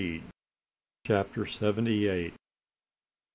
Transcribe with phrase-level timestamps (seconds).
[1.05, 2.33] CHAPTER SEVENTY EIGHT.